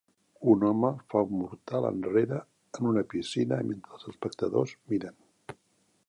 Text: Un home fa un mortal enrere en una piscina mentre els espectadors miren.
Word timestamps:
Un 0.51 0.63
home 0.67 0.89
fa 1.13 1.19
un 1.25 1.33
mortal 1.41 1.87
enrere 1.89 2.39
en 2.79 2.89
una 2.93 3.03
piscina 3.11 3.59
mentre 3.69 3.95
els 3.99 4.09
espectadors 4.13 4.73
miren. 4.95 5.19